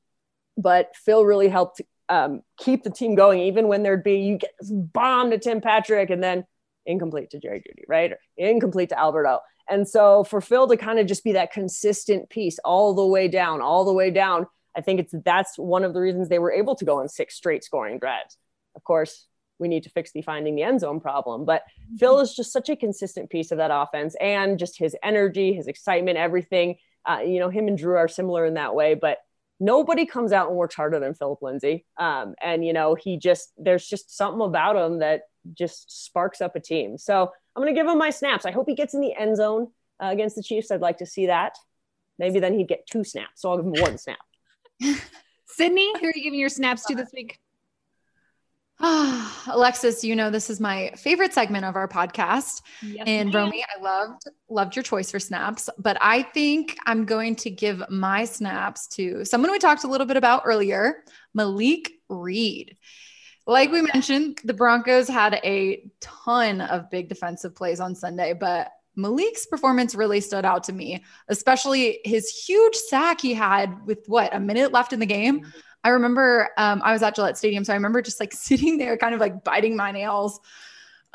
[0.60, 4.50] but Phil really helped um, keep the team going, even when there'd be you get
[4.60, 6.44] this bomb to Tim Patrick and then
[6.86, 8.12] incomplete to Jerry Jeudy, right?
[8.12, 9.40] Or incomplete to Alberto.
[9.68, 13.28] And so for Phil to kind of just be that consistent piece all the way
[13.28, 14.46] down, all the way down,
[14.76, 17.36] I think it's that's one of the reasons they were able to go on six
[17.36, 18.36] straight scoring drives.
[18.74, 19.26] Of course,
[19.58, 21.96] we need to fix the finding the end zone problem, but mm-hmm.
[21.96, 25.68] Phil is just such a consistent piece of that offense and just his energy, his
[25.68, 26.76] excitement, everything.
[27.04, 29.18] Uh, you know, him and Drew are similar in that way, but
[29.60, 31.84] nobody comes out and works harder than Philip Lindsay.
[31.98, 36.56] Um, and you know, he just there's just something about him that just sparks up
[36.56, 36.98] a team.
[36.98, 38.46] So I'm to give him my snaps.
[38.46, 39.68] I hope he gets in the end zone
[40.02, 40.70] uh, against the Chiefs.
[40.70, 41.56] I'd like to see that.
[42.18, 43.42] Maybe then he'd get two snaps.
[43.42, 44.18] So I'll give him one snap.
[45.46, 47.38] Sydney, who are you giving your snaps to this week?
[49.46, 52.62] Alexis, you know this is my favorite segment of our podcast.
[52.80, 53.44] Yes, and ma'am.
[53.44, 57.82] Romi, I loved loved your choice for snaps, but I think I'm going to give
[57.90, 62.78] my snaps to someone we talked a little bit about earlier, Malik Reed.
[63.46, 68.70] Like we mentioned, the Broncos had a ton of big defensive plays on Sunday, but
[68.96, 74.34] Malik's performance really stood out to me, especially his huge sack he had with what
[74.34, 75.52] a minute left in the game.
[75.82, 78.96] I remember um, I was at Gillette Stadium, so I remember just like sitting there,
[78.96, 80.40] kind of like biting my nails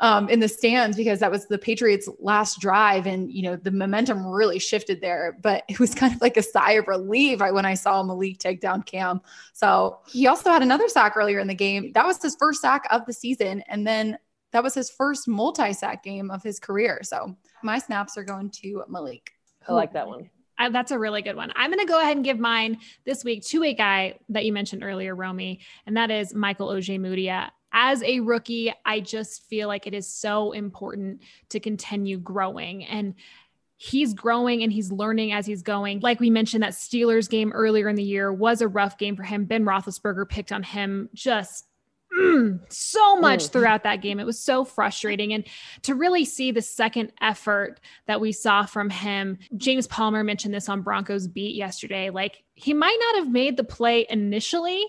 [0.00, 3.70] um, in the stands because that was the Patriots' last drive, and you know the
[3.70, 5.38] momentum really shifted there.
[5.40, 8.60] But it was kind of like a sigh of relief when I saw Malik take
[8.60, 9.20] down Cam.
[9.52, 11.92] So he also had another sack earlier in the game.
[11.92, 14.18] That was his first sack of the season, and then
[14.52, 17.00] that was his first multi-sack game of his career.
[17.02, 19.32] So my snaps are going to Malik.
[19.68, 20.30] I like that one.
[20.58, 21.52] I, that's a really good one.
[21.54, 24.52] I'm going to go ahead and give mine this week to a guy that you
[24.52, 29.86] mentioned earlier, Romi, and that is Michael Ojemudia as a rookie, I just feel like
[29.86, 32.86] it is so important to continue growing.
[32.86, 33.14] And
[33.76, 36.00] he's growing and he's learning as he's going.
[36.00, 39.24] Like we mentioned, that Steelers game earlier in the year was a rough game for
[39.24, 39.44] him.
[39.44, 41.66] Ben Roethlisberger picked on him just
[42.18, 43.52] mm, so much Mm.
[43.52, 44.18] throughout that game.
[44.20, 45.32] It was so frustrating.
[45.32, 45.44] And
[45.82, 50.68] to really see the second effort that we saw from him, James Palmer mentioned this
[50.68, 52.10] on Broncos Beat yesterday.
[52.10, 54.84] Like he might not have made the play initially,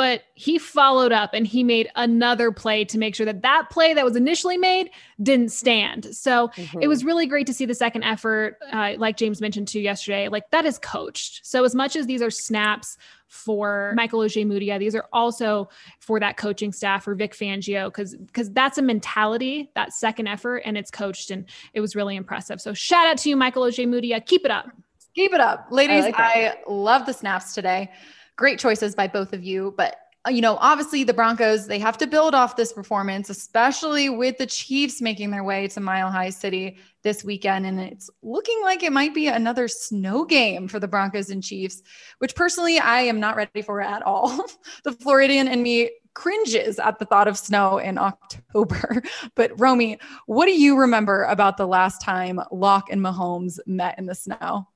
[0.00, 3.92] but he followed up and he made another play to make sure that that play
[3.92, 4.88] that was initially made
[5.22, 6.16] didn't stand.
[6.16, 6.88] So it Mhm.
[6.88, 10.28] was really great to see the second effort, uh, like James mentioned too yesterday.
[10.28, 11.42] Like that is coached.
[11.44, 16.38] So as much as these are snaps for Michael Ojemudia, these are also for that
[16.38, 20.90] coaching staff for Vic Fangio because because that's a mentality, that second effort, and it's
[20.90, 22.58] coached, and it was really impressive.
[22.58, 24.24] So shout out to you, Michael Ojemudia.
[24.24, 24.70] Keep it up.
[25.14, 25.66] Keep it up.
[25.70, 27.90] Ladies, like I, love the snaps today.
[28.36, 29.74] Great choices by both of you.
[29.76, 34.10] But, uh, you know, obviously the Broncos, they have to build off this performance, especially
[34.10, 37.66] with the Chiefs making their way to Mile High City this weekend.
[37.66, 41.82] And it's looking like it might be another snow game for the Broncos and Chiefs,
[42.18, 44.44] which personally I am not ready for at all.
[44.84, 49.02] the Floridian in me cringes at the thought of snow in October.
[49.34, 54.06] But Romi, what do you remember about the last time Lock and Mahomes met in
[54.06, 54.68] the snow?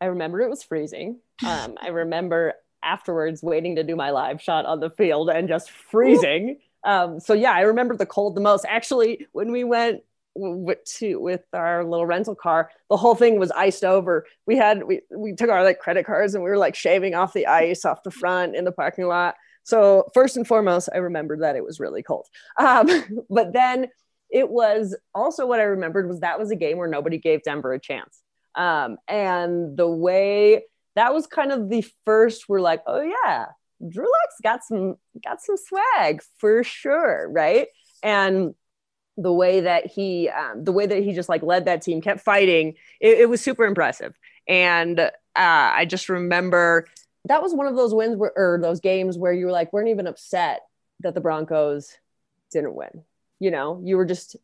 [0.00, 1.20] I remember it was freezing.
[1.44, 5.70] Um, I remember afterwards waiting to do my live shot on the field and just
[5.70, 6.58] freezing.
[6.84, 8.64] Um, so yeah, I remember the cold the most.
[8.68, 10.02] Actually, when we went
[10.34, 14.26] with, to, with our little rental car, the whole thing was iced over.
[14.46, 17.32] We had we we took our like credit cards and we were like shaving off
[17.32, 19.34] the ice off the front in the parking lot.
[19.64, 22.26] So first and foremost, I remembered that it was really cold.
[22.56, 22.88] Um,
[23.30, 23.88] but then
[24.30, 27.72] it was also what I remembered was that was a game where nobody gave Denver
[27.72, 28.22] a chance.
[28.54, 30.62] Um, and the way
[30.96, 33.46] that was kind of the first we're like, oh yeah,
[33.88, 37.68] Drew Lock's got some got some swag for sure, right?
[38.02, 38.54] And
[39.18, 42.20] the way that he um, the way that he just like led that team, kept
[42.20, 44.18] fighting, it, it was super impressive.
[44.48, 46.86] And uh, I just remember
[47.26, 49.88] that was one of those wins where or those games where you were like, weren't
[49.88, 50.62] even upset
[51.00, 51.92] that the Broncos
[52.50, 53.04] didn't win.
[53.38, 54.36] You know, you were just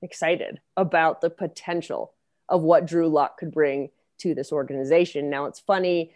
[0.00, 2.14] excited about the potential
[2.48, 5.30] of what Drew Lock could bring to this organization.
[5.30, 6.12] Now it's funny,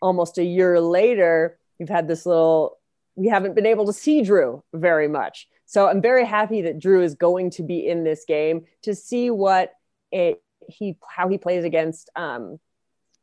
[0.00, 2.78] almost a year later, we've had this little,
[3.14, 5.48] we haven't been able to see Drew very much.
[5.66, 9.30] So I'm very happy that Drew is going to be in this game to see
[9.30, 9.72] what
[10.10, 12.58] it, he, how he plays against, um,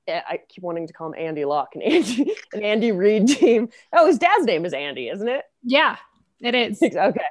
[0.07, 3.69] I keep wanting to call him Andy Lock and Andy, an Andy Reid team.
[3.93, 5.43] Oh, his dad's name is Andy, isn't it?
[5.63, 5.97] Yeah,
[6.41, 6.81] it is.
[6.83, 7.21] okay.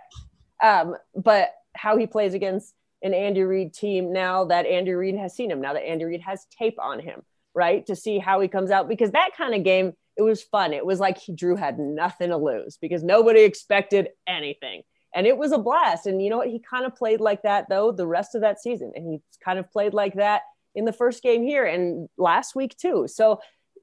[0.63, 5.35] Um, but how he plays against an Andy Reid team now that Andy Reid has
[5.35, 7.23] seen him, now that Andy Reid has tape on him,
[7.55, 7.87] right?
[7.87, 10.73] To see how he comes out because that kind of game, it was fun.
[10.73, 14.83] It was like he, Drew had nothing to lose because nobody expected anything.
[15.15, 16.07] And it was a blast.
[16.07, 16.49] And you know what?
[16.49, 18.93] He kind of played like that though the rest of that season.
[18.95, 20.43] And he kind of played like that
[20.75, 23.07] in the first game here and last week too.
[23.09, 23.41] So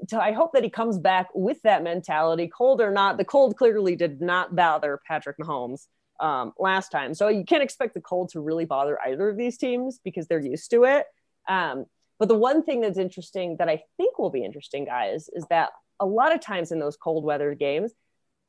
[0.09, 3.17] so I hope that he comes back with that mentality, cold or not.
[3.17, 5.87] The cold clearly did not bother Patrick Mahomes
[6.19, 7.13] um, last time.
[7.13, 10.39] So you can't expect the cold to really bother either of these teams because they're
[10.39, 11.05] used to it.
[11.47, 11.85] Um,
[12.19, 15.71] but the one thing that's interesting that I think will be interesting, guys, is that
[15.99, 17.91] a lot of times in those cold weather games,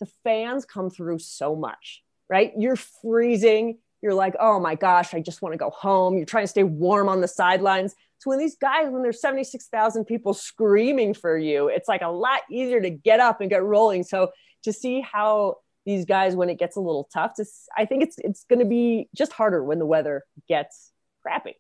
[0.01, 2.53] the fans come through so much, right?
[2.57, 3.79] You're freezing.
[4.03, 6.17] You're like, oh my gosh, I just want to go home.
[6.17, 7.95] You're trying to stay warm on the sidelines.
[8.19, 12.41] So when these guys, when there's 76,000 people screaming for you, it's like a lot
[12.51, 14.05] easier to get up and get rolling.
[14.05, 14.31] So
[14.65, 17.47] to see how these guys, when it gets a little tough, to,
[17.77, 21.55] I think it's it's going to be just harder when the weather gets crappy,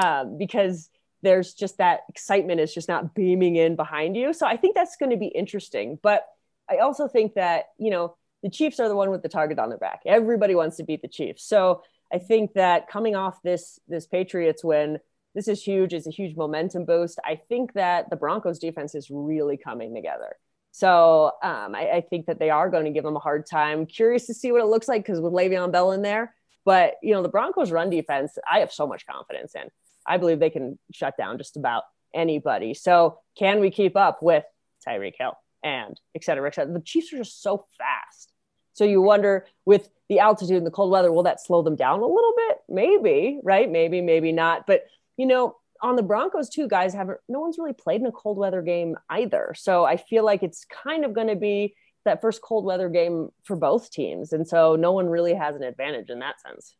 [0.00, 0.88] um, because
[1.22, 4.32] there's just that excitement is just not beaming in behind you.
[4.32, 5.98] So I think that's going to be interesting.
[6.02, 6.24] But
[6.70, 9.68] I also think that you know the Chiefs are the one with the target on
[9.68, 10.02] their back.
[10.06, 11.44] Everybody wants to beat the Chiefs.
[11.44, 11.82] So
[12.12, 15.00] I think that coming off this this Patriots win
[15.34, 15.92] this is huge.
[15.92, 17.18] It's a huge momentum boost.
[17.24, 20.36] I think that the Broncos defense is really coming together.
[20.74, 23.86] So um, I, I, think that they are going to give them a hard time.
[23.86, 26.34] Curious to see what it looks like because with Le'Veon Bell in there.
[26.64, 29.68] But you know, the Broncos run defense, I have so much confidence in.
[30.04, 32.74] I believe they can shut down just about anybody.
[32.74, 34.42] So can we keep up with
[34.84, 36.72] Tyreek Hill and et cetera, et cetera?
[36.72, 38.32] The Chiefs are just so fast.
[38.72, 42.00] So you wonder with the altitude and the cold weather, will that slow them down
[42.00, 42.58] a little bit?
[42.68, 43.70] Maybe, right?
[43.70, 44.66] Maybe, maybe not.
[44.66, 48.12] But you know, on the Broncos too, guys haven't no one's really played in a
[48.12, 49.54] cold weather game either.
[49.56, 53.28] So I feel like it's kind of going to be that first cold weather game
[53.44, 54.32] for both teams.
[54.32, 56.74] And so no one really has an advantage in that sense.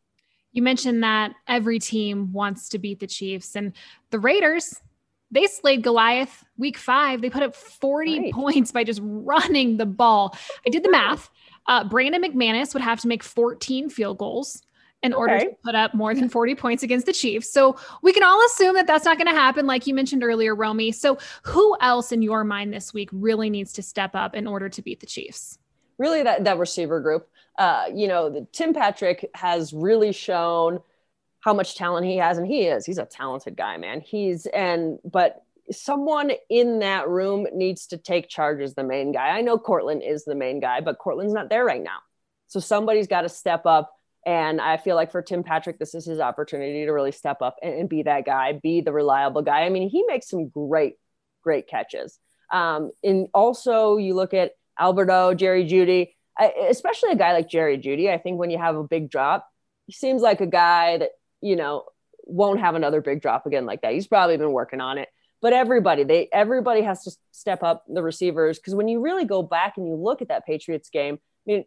[0.51, 3.73] You mentioned that every team wants to beat the Chiefs and
[4.09, 4.81] the Raiders.
[5.29, 7.21] They slayed Goliath week five.
[7.21, 8.33] They put up 40 right.
[8.33, 10.35] points by just running the ball.
[10.65, 11.29] I did the math.
[11.67, 14.63] Uh, Brandon McManus would have to make 14 field goals
[15.03, 15.17] in okay.
[15.19, 17.51] order to put up more than 40 points against the Chiefs.
[17.51, 20.55] So we can all assume that that's not going to happen, like you mentioned earlier,
[20.55, 20.91] Romi.
[20.91, 24.69] So who else in your mind this week really needs to step up in order
[24.69, 25.59] to beat the Chiefs?
[25.97, 27.27] really that that receiver group.
[27.57, 30.79] Uh, you know, the, Tim Patrick has really shown
[31.39, 32.85] how much talent he has, and he is.
[32.85, 34.01] He's a talented guy, man.
[34.01, 39.29] He's and but someone in that room needs to take charge as the main guy.
[39.29, 41.99] I know Courtland is the main guy, but Courtland's not there right now.
[42.47, 43.94] So somebody's got to step up.
[44.25, 47.57] And I feel like for Tim Patrick, this is his opportunity to really step up
[47.61, 49.61] and, and be that guy, be the reliable guy.
[49.61, 50.95] I mean, he makes some great,
[51.43, 52.19] great catches.
[52.51, 56.13] Um, and also, you look at Albert O, Jerry Jeudy,
[56.69, 58.11] especially a guy like Jerry Jeudy.
[58.11, 59.47] I think when you have a big drop,
[59.85, 61.11] he seems like a guy that,
[61.41, 61.83] you know,
[62.23, 63.93] won't have another big drop again like that.
[63.93, 65.09] He's probably been working on it
[65.45, 69.43] but everybody they everybody has to step up the receivers because when you really go
[69.43, 71.65] back and you look at that patriots game i mean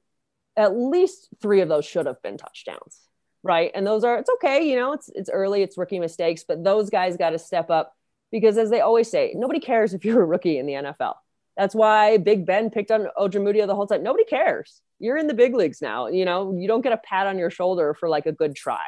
[0.58, 3.00] at least three of those should have been touchdowns
[3.44, 3.70] right?
[3.74, 6.90] And those are it's okay you know it's it's early it's rookie mistakes but those
[6.90, 7.94] guys got to step up
[8.30, 11.14] because as they always say nobody cares if you're a rookie in the nfl
[11.56, 14.02] that's why big ben picked on ojemudia the whole time.
[14.02, 14.80] Nobody cares.
[15.00, 17.50] You're in the big leagues now you know you don't get a pat on your
[17.50, 18.84] shoulder for like a good try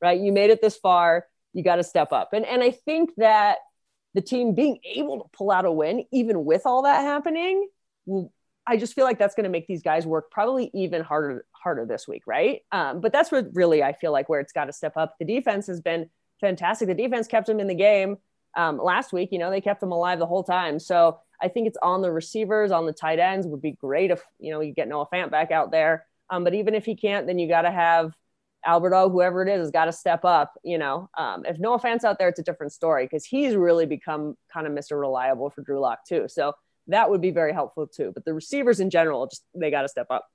[0.00, 0.20] right?
[0.20, 2.32] You made it this far you got to step up.
[2.32, 3.58] And and i think that
[4.14, 7.68] the team being able to pull out a win, even with all that happening,
[8.66, 11.84] I just feel like that's going to make these guys work probably even harder harder
[11.84, 12.60] this week, right?
[12.70, 15.16] Um, but that's what really I feel like where it's got to step up.
[15.18, 16.88] The defense has been fantastic.
[16.88, 18.18] The defense kept them in the game
[18.56, 19.30] um, last week.
[19.32, 20.78] You know, they kept them alive the whole time.
[20.78, 23.46] So I think it's on the receivers, on the tight ends.
[23.46, 26.06] Would be great if you know you get Noah Fant back out there.
[26.30, 28.12] Um, but even if he can't, then you got to have
[28.64, 30.54] Albert O, whoever it is, has got to step up.
[30.62, 33.86] You know, um, if Noah Fant's out there, it's a different story because he's really
[33.86, 35.00] become kind of Mr.
[35.00, 36.26] Reliable for Drew Lock too.
[36.28, 36.52] So
[36.88, 38.12] that would be very helpful too.
[38.12, 40.26] But the receivers in general, just they got to step up.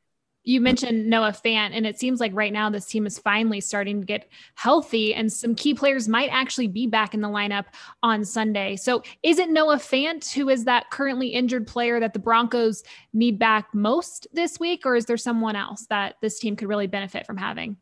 [0.44, 4.00] You mentioned Noah Fant, and it seems like right now this team is finally starting
[4.00, 7.66] to get healthy, and some key players might actually be back in the lineup
[8.02, 8.78] on Sunday.
[8.78, 13.38] So, is it Noah Fant who is that currently injured player that the Broncos need
[13.38, 17.26] back most this week, or is there someone else that this team could really benefit
[17.26, 17.76] from having?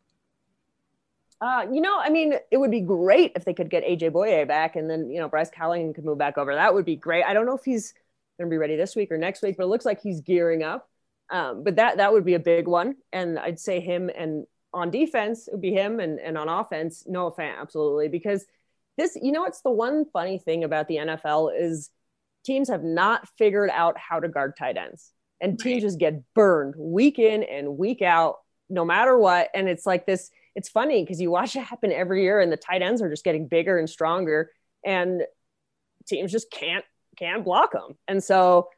[1.41, 4.47] Uh, you know, I mean, it would be great if they could get AJ Bouye
[4.47, 6.55] back and then, you know, Bryce Callahan could move back over.
[6.55, 7.23] That would be great.
[7.25, 7.93] I don't know if he's
[8.37, 10.63] going to be ready this week or next week, but it looks like he's gearing
[10.63, 10.89] up.
[11.29, 12.95] Um, but that that would be a big one.
[13.11, 17.05] And I'd say him and on defense, it would be him and, and on offense,
[17.07, 18.09] Noah Fant, absolutely.
[18.09, 18.45] Because
[18.97, 21.89] this, you know, it's the one funny thing about the NFL is
[22.45, 25.11] teams have not figured out how to guard tight ends.
[25.41, 28.37] And teams just get burned week in and week out,
[28.69, 29.49] no matter what.
[29.53, 32.57] And it's like this– it's funny because you watch it happen every year and the
[32.57, 34.51] tight ends are just getting bigger and stronger
[34.83, 35.23] and
[36.07, 36.85] teams just can't
[37.17, 38.69] can't block them and so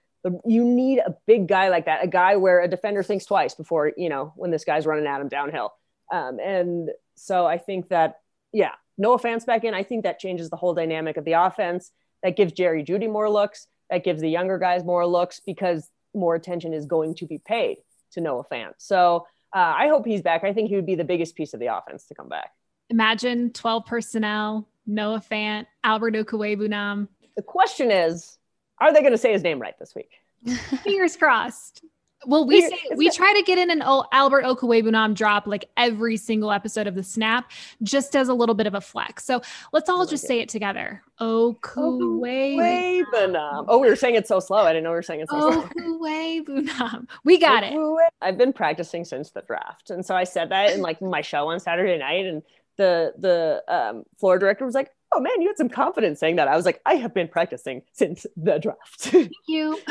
[0.45, 3.91] you need a big guy like that a guy where a defender thinks twice before
[3.97, 5.73] you know when this guy's running at him downhill
[6.11, 8.19] um, and so i think that
[8.51, 11.91] yeah Noah Fant's back in i think that changes the whole dynamic of the offense
[12.23, 16.35] that gives jerry Jeudy more looks that gives the younger guys more looks because more
[16.35, 17.77] attention is going to be paid
[18.11, 18.73] to Noah Fant.
[18.77, 20.43] So uh, I hope he's back.
[20.43, 22.51] I think he would be the biggest piece of the offense to come back.
[22.89, 27.07] Imagine 12 personnel, Noah Fant, Albert Okwuegbunam.
[27.37, 28.37] The question is,
[28.81, 30.09] are they going to say his name right this week?
[30.83, 31.81] Fingers crossed.
[32.25, 36.51] Well, we say, we try to get in an Albert Okwuegbunam drop like every single
[36.51, 37.51] episode of the Snap,
[37.83, 39.23] just as a little bit of a flex.
[39.23, 40.27] So let's all like just it.
[40.27, 41.03] say it together.
[41.21, 43.65] Okwuegbunam.
[43.67, 44.57] Oh, we were saying it so slow.
[44.57, 45.61] I didn't know we were saying it so slow.
[45.61, 47.07] Okwuegbunam.
[47.23, 47.77] We got it.
[48.19, 51.49] I've been practicing since the draft, and so I said that in like my show
[51.49, 52.41] on Saturday night, and
[52.77, 56.47] the the um, floor director was like, "Oh man, you had some confidence saying that."
[56.47, 59.79] I was like, "I have been practicing since the draft." Thank you.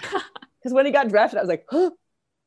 [0.59, 1.90] Because when he got drafted, I was like, "Huh."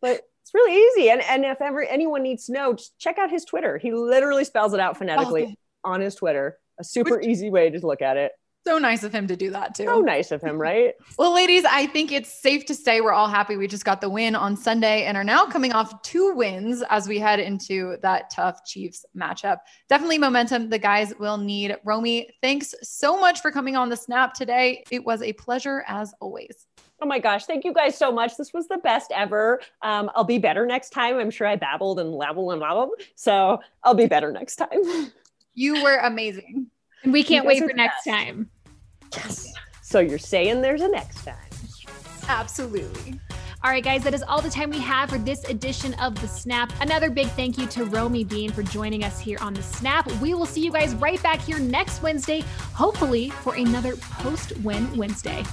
[0.02, 1.10] but it's really easy.
[1.10, 3.78] And and if ever anyone needs to know, just check out his Twitter.
[3.78, 6.58] He literally spells it out oh, phonetically oh, on his Twitter.
[6.80, 8.32] A super Which, easy way to look at it.
[8.66, 9.86] So nice of him to do that too.
[9.86, 10.94] So nice of him, right?
[11.18, 14.10] well, ladies, I think it's safe to say we're all happy we just got the
[14.10, 18.30] win on Sunday and are now coming off two wins as we head into that
[18.30, 19.60] tough Chiefs matchup.
[19.88, 21.78] Definitely momentum the guys will need.
[21.86, 24.84] Romi, thanks so much for coming on the snap today.
[24.92, 26.68] It was a pleasure as always.
[27.02, 28.36] Oh my gosh, thank you guys so much.
[28.36, 29.62] This was the best ever.
[29.82, 31.18] Um, I'll be better next time.
[31.18, 32.90] I'm sure I babbled and babbled and babbled.
[33.16, 35.12] So I'll be better next time.
[35.56, 36.68] You were amazing.
[37.04, 38.08] And we can't wait for next best.
[38.08, 38.50] time.
[39.16, 39.54] Yes.
[39.82, 41.36] So you're saying there's a next time.
[42.28, 43.20] Absolutely.
[43.62, 46.28] All right, guys, that is all the time we have for this edition of The
[46.30, 46.72] Snap.
[46.80, 50.10] Another big thank you to Romi Bean for joining us here on The Snap.
[50.22, 52.42] We will see you guys right back here next Wednesday,
[52.74, 55.44] hopefully for another post win Wednesday.